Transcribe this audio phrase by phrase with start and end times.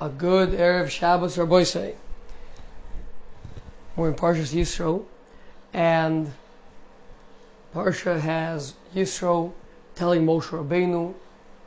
[0.00, 1.94] A good Erev Shabbos or Boisei.
[3.94, 5.04] We're in Parshas Yisro,
[5.72, 6.32] and
[7.72, 9.52] Parsha has Yisro
[9.94, 11.14] telling Moshe Rabbeinu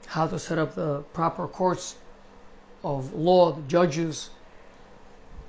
[0.07, 1.95] how to set up the proper courts
[2.83, 4.29] of law, the judges,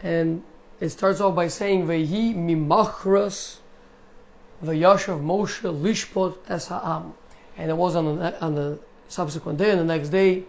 [0.01, 0.45] and
[0.79, 3.57] it starts off by saying Vehi mimachras
[4.65, 7.13] v'yashav Moshe lishpot es ha'am,
[7.57, 10.45] and it was on the, on the subsequent day, and the next day,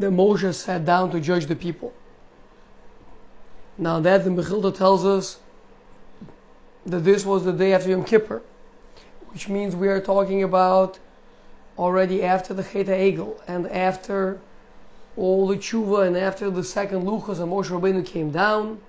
[0.00, 1.92] that Moshe sat down to judge the people.
[3.76, 5.38] Now that the Mechilta tells us
[6.86, 8.42] that this was the day after Yom Kippur,
[9.32, 10.98] which means we are talking about
[11.78, 14.40] already after the Chet Egel and after
[15.16, 18.80] all the tshuva and after the second luchos and Moshe Rabbeinu came down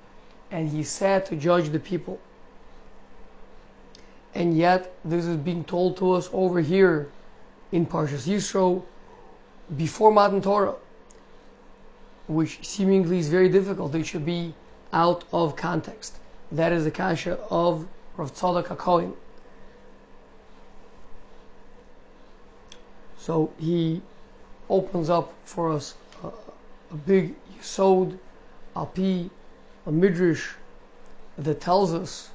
[0.49, 2.19] and he sat to judge the people.
[4.33, 7.09] And yet this is being told to us over here
[7.71, 8.83] in Parshas Yisro
[9.75, 10.75] before Matan Torah,
[12.33, 13.93] which seemingly is very difficult.
[13.93, 14.53] It should be
[14.93, 16.15] out of context.
[16.51, 19.13] That is the kasha of Rav Tzadok HaKohen.
[23.17, 24.01] So he
[24.69, 28.17] opens up for us a, a big yisod,
[28.75, 29.29] alpi,
[29.85, 30.53] a midrash
[31.37, 32.29] that tells us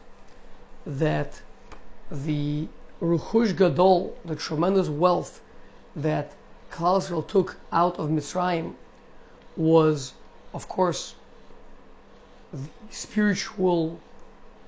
[0.86, 1.40] that
[2.10, 2.68] the
[3.00, 5.40] Ruchush Gadol, the tremendous wealth
[5.96, 6.32] that
[6.70, 8.74] Klal took out of Mitzrayim,
[9.56, 10.12] was,
[10.52, 11.14] of course,
[12.52, 13.98] the spiritual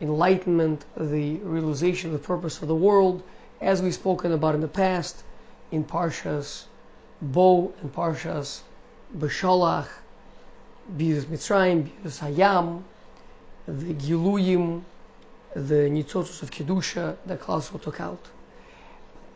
[0.00, 3.22] enlightenment, the realization of the purpose of the world,
[3.60, 5.22] as we've spoken about in the past,
[5.70, 6.64] in Parshas
[7.20, 8.60] Bo and Parshas
[9.16, 9.88] Beshalach,
[10.96, 12.82] Bizus Mitzrayim, Bizus Hayam,
[13.66, 14.82] the Giluyim,
[15.54, 18.28] the Nitzotos of Kedusha that Klal took out.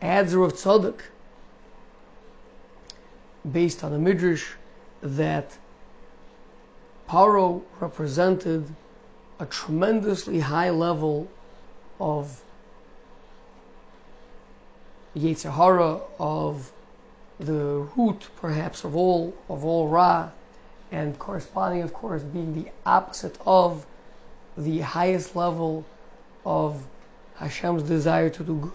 [0.01, 0.99] Adds of Tzadok,
[3.51, 4.53] based on the Midrash,
[5.03, 5.57] that
[7.09, 8.65] Paro represented
[9.39, 11.27] a tremendously high level
[11.99, 12.41] of
[15.15, 16.71] Yetzirah, of
[17.39, 20.29] the root perhaps of all of all Ra,
[20.91, 23.85] and corresponding of course being the opposite of
[24.57, 25.83] the highest level
[26.45, 26.81] of
[27.35, 28.71] Hashem's desire to do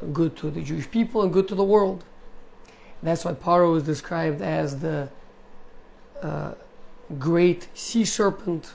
[0.00, 2.04] good, good to the Jewish people and good to the world.
[3.02, 5.08] That's why Paro is described as the
[6.22, 6.52] uh,
[7.18, 8.72] great sea serpent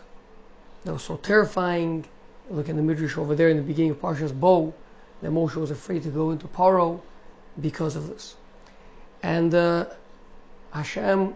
[0.85, 2.06] that was so terrifying.
[2.50, 4.73] Look in the Midrash over there in the beginning of Parshas Bo,
[5.22, 7.01] that Moshe was afraid to go into Paro
[7.59, 8.35] because of this.
[9.22, 9.85] And uh,
[10.72, 11.35] Hashem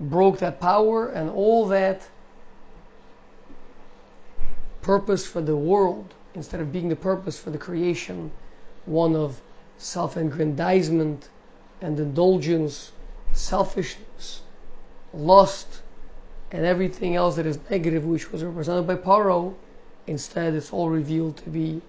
[0.00, 2.08] broke that power and all that
[4.82, 8.30] purpose for the world, instead of being the purpose for the creation,
[8.86, 9.38] one of
[9.78, 11.28] self aggrandizement
[11.80, 12.92] and indulgence,
[13.32, 14.42] selfishness,
[15.14, 15.82] lust,
[16.50, 19.54] and everything else that is negative, which was represented by Paro,
[20.06, 21.80] instead it's all revealed to be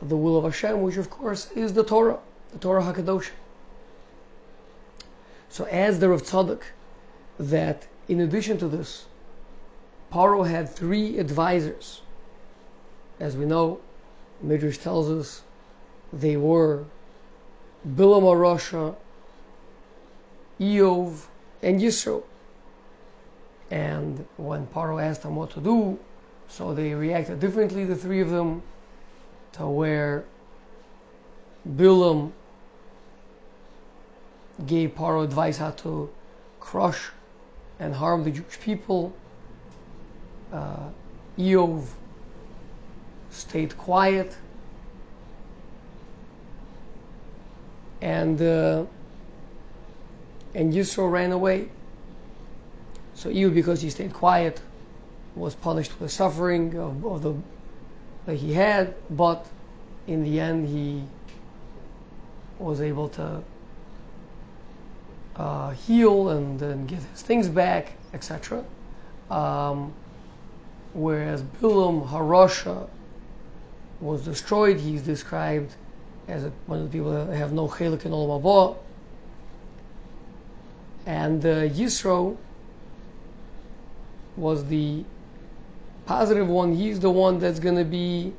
[0.00, 2.18] the will of Hashem, which of course is the Torah,
[2.52, 3.28] the Torah Hakadosh.
[5.48, 6.62] So as the Rav Tzadok,
[7.38, 9.04] that in addition to this,
[10.12, 12.02] Paro had three advisors
[13.20, 13.78] as we know,
[14.40, 15.42] Midrash tells us
[16.10, 16.84] they were
[17.86, 18.94] Bilam Rasha,
[20.60, 21.26] Eov,
[21.62, 22.22] and Yisro.
[23.70, 25.98] And when Paro asked them what to do,
[26.48, 28.62] so they reacted differently, the three of them,
[29.52, 30.24] to where
[31.68, 32.32] Bilam
[34.66, 36.10] gave Paro advice how to
[36.58, 37.10] crush
[37.78, 39.12] and harm the Jewish people.
[40.52, 40.90] Uh,
[41.38, 41.86] Eov
[43.30, 44.36] stayed quiet,
[48.00, 48.84] and uh,
[50.54, 51.68] and Yisro ran away.
[53.14, 54.60] So even because he stayed quiet,
[55.34, 57.34] was punished with the suffering of, of the
[58.26, 59.46] that he had, but
[60.06, 61.02] in the end he
[62.58, 63.42] was able to
[65.36, 68.64] uh, heal and then get his things back, etc.
[69.30, 69.92] Um,
[70.92, 72.88] whereas Bilam Harasha
[74.00, 74.78] was destroyed.
[74.78, 75.74] He's described
[76.30, 78.76] as one of the people that have no chelik in Olam Haba.
[81.06, 82.36] And uh, Yisro
[84.36, 85.04] was the
[86.06, 86.74] positive one.
[86.74, 88.32] He's the one that's going to be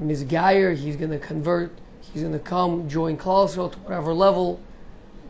[0.00, 0.72] misguyer.
[0.76, 1.72] He's going to convert.
[2.12, 4.60] He's going to come, join Klal to whatever level.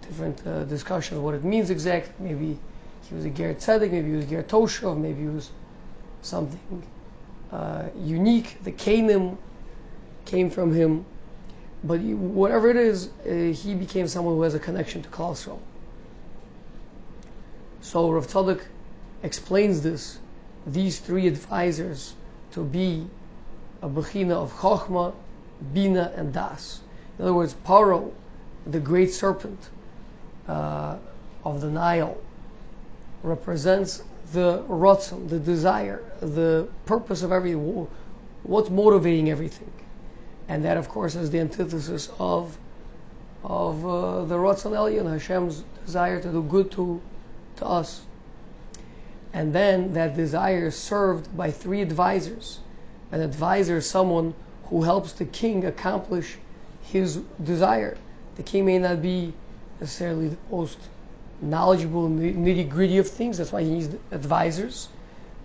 [0.00, 2.12] Different uh, of what it means exactly.
[2.18, 2.58] Maybe
[3.08, 5.50] he was a Ger Tzedek, maybe he was Ger Toshov, maybe he was
[6.22, 6.82] something
[7.52, 8.62] uh, unique.
[8.64, 9.38] The Canaan
[10.24, 11.04] came from him.
[11.84, 15.32] but he, whatever it is, uh, he became someone who has a connection to Klal
[15.32, 15.58] Yisrael.
[17.80, 18.60] So Rav Tzadok
[19.22, 20.18] explains this,
[20.66, 22.14] these three advisors,
[22.52, 23.06] to be
[23.80, 25.14] a bechina of Chochma,
[25.72, 26.80] Bina, and Das.
[27.18, 28.12] In other words, Paro,
[28.66, 29.58] the great serpent
[30.46, 30.96] uh,
[31.44, 32.16] of the Nile,
[33.22, 34.02] represents
[34.32, 37.88] the rotzon, the desire, the purpose of everything,
[38.44, 39.70] what's motivating everything.
[40.52, 42.58] And that, of course, is the antithesis of
[43.42, 47.00] of uh, the Ratzon Elyon, Hashem's desire to do good to,
[47.56, 48.02] to us.
[49.32, 52.60] And then that desire is served by three advisors.
[53.12, 54.34] An advisor is someone
[54.64, 56.36] who helps the king accomplish
[56.82, 57.96] his desire.
[58.36, 59.32] The king may not be
[59.80, 60.76] necessarily the most
[61.40, 64.90] knowledgeable nitty gritty of things, that's why he needs advisors.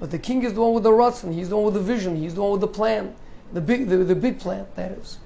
[0.02, 2.18] But the king is the one with the Ratzon, he's the one with the vision,
[2.18, 3.16] he's the one with the plan
[3.54, 5.18] the big, the, the big plant, that is.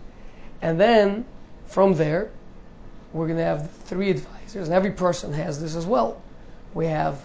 [0.61, 1.25] And then
[1.67, 2.31] from there,
[3.13, 6.21] we're going to have three advisors, and every person has this as well.
[6.73, 7.21] We have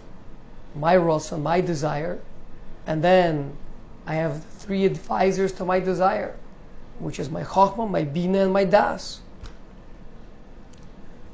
[0.75, 2.19] my rasa, my desire,
[2.87, 3.57] and then
[4.07, 6.35] I have three advisors to my desire,
[6.99, 9.21] which is my chokmah, my bina, and my das.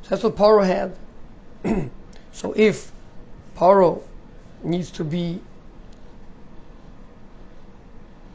[0.02, 1.90] So that's what Paro had.
[2.32, 2.90] so if
[3.56, 4.02] Paro
[4.62, 5.40] needs to be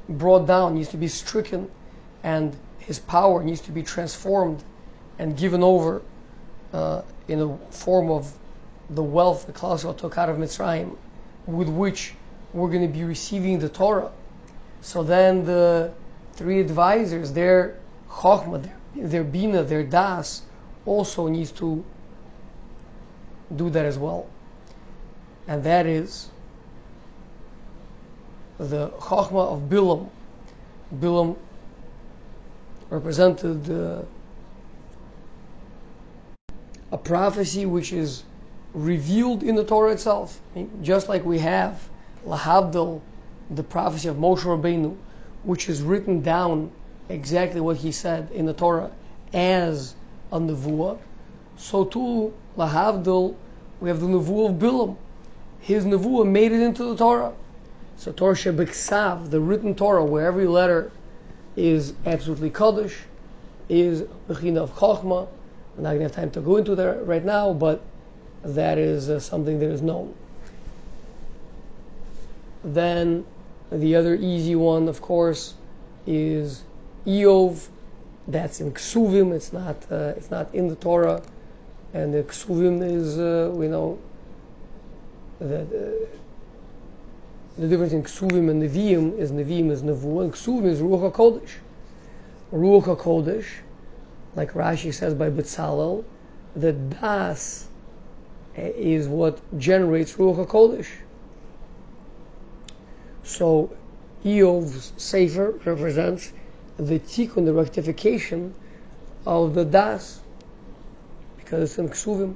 [0.10, 1.70] brought down, needs to be stricken,
[2.24, 4.64] and his power needs to be transformed
[5.20, 6.02] and given over
[6.74, 8.32] uh, in the form of
[8.90, 10.96] the wealth that Klal took out of Mitzrayim,
[11.46, 12.14] with which
[12.54, 14.12] we're going to be receiving the Torah.
[14.82, 15.92] So then the
[16.34, 17.78] three advisors, their
[18.10, 20.42] Chokhmah, their, their Bina, their Das,
[20.86, 21.84] also needs to
[23.54, 24.28] do that as well.
[25.48, 26.30] And that is
[28.60, 30.10] the Chachma of Bilam.
[30.94, 31.36] Bilam
[32.90, 34.02] represented uh,
[36.92, 38.24] a prophecy which is
[38.74, 40.40] revealed in the Torah itself.
[40.82, 41.88] Just like we have
[42.26, 43.02] Lahavdil,
[43.50, 44.96] the prophecy of Moshe Rabbeinu,
[45.44, 46.72] which is written down
[47.10, 48.92] exactly what he said in the Torah
[49.34, 49.96] as
[50.32, 51.00] a nevuah.
[51.58, 53.36] So too, Lahavdil,
[53.80, 54.98] we have the nevuah of Bilam.
[55.60, 57.34] His nevuah made it into the Torah.
[57.98, 60.92] So Torah Shebeksav, the written Torah, where every letter
[61.56, 62.96] is absolutely Kaddish,
[63.70, 65.28] is Bechina of Chochmah.
[65.76, 67.82] I'm not going to have time to go into that right now, but
[68.44, 70.14] that is uh, something that is known.
[72.64, 73.26] Then
[73.72, 75.56] the other easy one, of course,
[76.06, 76.64] is
[77.06, 77.68] Eov.
[78.28, 79.34] That's in Ksuvim.
[79.34, 79.76] It's not.
[79.92, 81.22] Uh, it's not in the Torah,
[81.94, 83.98] and the Ksuvim is uh, we know
[85.40, 86.18] that uh,
[87.58, 91.50] the difference in Ksuvim and Nevi'im is Nevi'im is Nevu, and Ksuvim is Ruach HaKodesh.
[92.54, 93.48] Ruach HaKodesh,
[94.36, 96.04] like Rashi says by Betzalel,
[96.56, 97.68] the Das
[98.56, 100.88] is what generates Ruach HaKodesh.
[103.24, 103.76] So,
[104.24, 106.32] Eov's Sefer represents
[106.78, 108.54] the tikkun, the rectification
[109.26, 110.20] of the Das,
[111.38, 112.36] because it's in Ksuvim.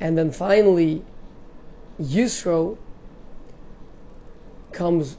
[0.00, 1.04] And then finally,
[2.00, 2.78] Yisro
[4.72, 5.16] comes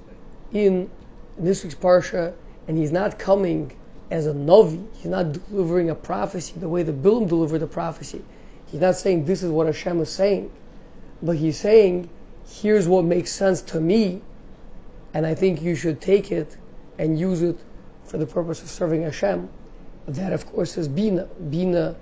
[0.51, 0.89] in
[1.37, 2.33] this week's parsha,
[2.67, 3.75] and he's not coming
[4.11, 4.81] as a novi.
[4.93, 8.23] He's not delivering a prophecy the way the Bilam delivered the prophecy.
[8.67, 10.51] He's not saying this is what Hashem is saying,
[11.21, 12.09] but he's saying,
[12.47, 14.21] here's what makes sense to me,
[15.13, 16.55] and I think you should take it
[16.97, 17.57] and use it
[18.05, 19.49] for the purpose of serving Hashem.
[20.07, 21.25] That, of course, is Bina.
[21.25, 21.95] Bina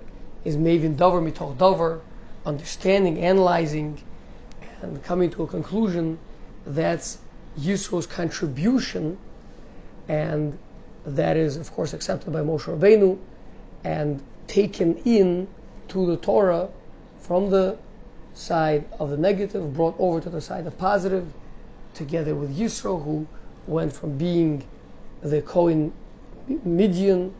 [0.44, 2.00] is Mavin Dover, Mitoch Dover,
[2.44, 4.02] understanding, analyzing,
[4.82, 6.18] and coming to a conclusion.
[6.66, 7.18] That's
[7.58, 9.18] Yisro's contribution,
[10.08, 10.58] and
[11.04, 13.18] that is, of course, accepted by Moshe Rabbeinu
[13.84, 15.48] and taken in
[15.88, 16.68] to the Torah
[17.20, 17.76] from the
[18.34, 21.26] side of the negative, brought over to the side of positive,
[21.94, 23.26] together with Yisro, who
[23.66, 24.64] went from being
[25.22, 25.92] the Kohen
[26.64, 27.34] Midian,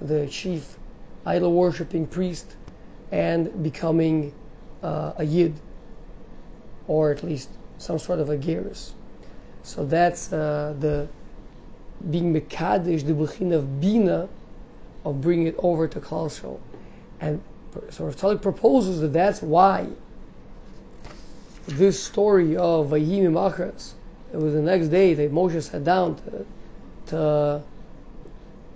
[0.00, 0.78] the chief
[1.24, 2.54] idol worshipping priest,
[3.10, 4.32] and becoming
[4.82, 5.54] uh, a Yid,
[6.86, 8.92] or at least some sort of a Geras.
[9.66, 11.08] So that's uh, the
[12.08, 14.28] being Mekadesh, the Bechin of Bina,
[15.04, 16.60] of bringing it over to Klal
[17.20, 17.42] And
[17.90, 19.88] so Rav proposes that that's why
[21.66, 23.94] this story of Vayim Machras,
[24.32, 26.46] it was the next day that Moshe sat down to,
[27.06, 27.62] to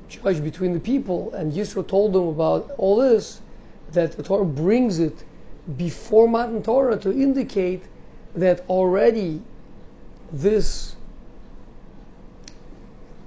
[0.09, 3.41] judge between the people, and Yisro told them about all this,
[3.93, 5.23] that the Torah brings it
[5.77, 7.85] before Matan Torah to indicate
[8.35, 9.41] that already
[10.33, 10.95] this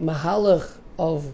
[0.02, 1.34] mahalach of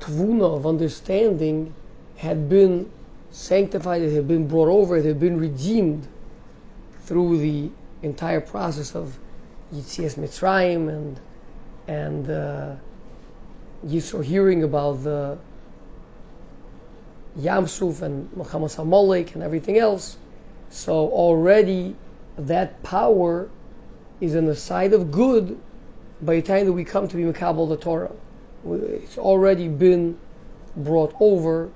[0.00, 1.74] tvuna, of understanding,
[2.16, 2.90] had been
[3.30, 6.06] sanctified, it had been brought over, it had been redeemed
[7.04, 7.70] through the
[8.02, 9.16] entire process of
[9.72, 11.20] Yitzias Mitzrayim and
[11.88, 12.74] and uh,
[13.84, 15.38] Yisro hearing about the
[17.38, 20.16] Yamsuf and Milchemes Amalek and everything else.
[20.70, 21.96] So already
[22.36, 23.48] that power
[24.22, 25.58] is on the side of good
[26.22, 28.12] by the time that we come to be Makabal the Torah.
[28.64, 30.16] It's already been
[30.76, 31.70] brought over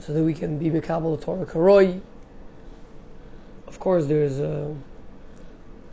[0.00, 2.00] so that we can be Makabal the Torah Karoi.
[3.68, 4.74] Of course, there's a,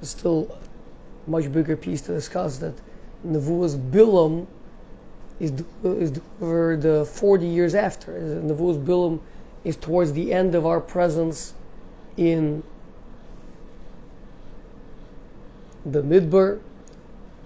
[0.02, 0.58] still
[1.28, 2.74] a much bigger piece to discuss that
[3.24, 4.48] Nevuah's Bilam
[5.40, 8.14] is, is delivered uh, 40 years after.
[8.14, 9.20] Nevuah's Bilam
[9.64, 11.54] is towards the end of our presence
[12.18, 12.64] in
[15.86, 16.60] the Midbar,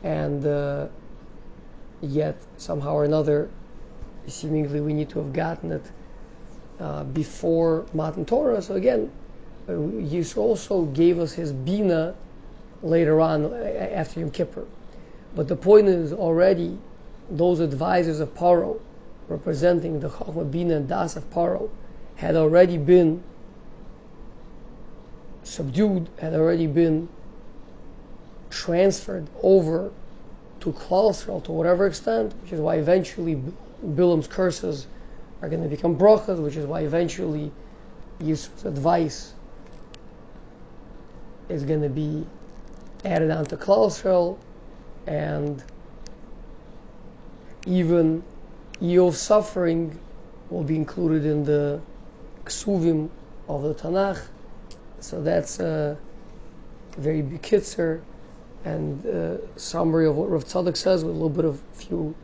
[0.04, 0.88] and uh,
[2.02, 3.50] yet somehow or another,
[4.28, 5.84] seemingly we need to have gotten it
[6.80, 8.62] uh, before Matan Torah.
[8.62, 9.12] So again,
[9.68, 12.16] uh, Yisro also gave us his Bina
[12.84, 14.66] later on uh, after Yom Kippur.
[15.36, 16.78] But the point is already
[17.30, 18.80] those advisors of Paro,
[19.28, 21.70] representing the Chachma Bina and Das of Paro,
[22.16, 23.24] had already been
[25.44, 27.10] subdued, had already been
[28.56, 29.92] transferred over
[30.62, 33.42] to Klal to whatever extent, which is why eventually
[33.86, 34.88] Bilam's curses
[35.42, 37.52] are going to become brachas, which is why eventually
[38.20, 39.34] Yisro's advice
[41.50, 42.26] is going to be
[43.04, 44.38] added on to Klal
[45.06, 45.64] and
[47.68, 48.24] even
[48.82, 50.00] Eov's suffering
[50.50, 51.82] will be included in the
[52.46, 53.10] Ksuvim
[53.50, 54.22] of the Tanakh.
[55.02, 55.98] So that's a
[56.98, 58.02] very bekitzer
[58.66, 62.16] and uh, summary of what Rav Tzadok says with a little bit of few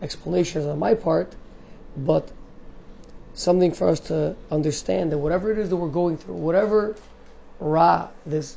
[0.00, 1.34] explanations on my part,
[1.96, 2.30] but
[3.34, 6.94] something for us to understand that whatever it is that we're going through, whatever
[7.58, 8.56] ra this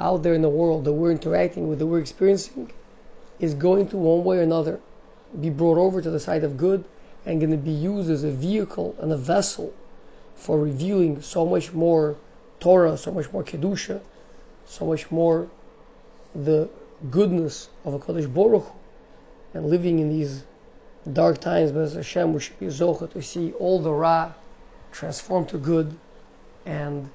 [0.00, 2.72] out there in the world that we're interacting with, that we're experiencing,
[3.38, 4.80] is going to one way or another
[5.40, 6.84] be brought over to the side of good
[7.26, 9.74] and going to be used as a vehicle and a vessel
[10.36, 12.16] for revealing so much more
[12.60, 14.00] Torah, so much more Kedusha,
[14.66, 15.48] so much more
[16.44, 16.68] the
[17.10, 18.66] goodness of a Kodesh Baruch
[19.54, 20.44] and living in these
[21.12, 24.32] dark times, as Hashem, we should be zocha to see all the Ra
[24.92, 25.96] transformed to good
[26.64, 27.08] and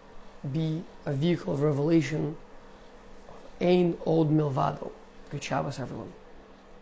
[0.51, 2.35] be a vehicle of revelation.
[3.59, 4.91] Ain Od Milvado.
[5.29, 6.11] Good Shabbos, everyone.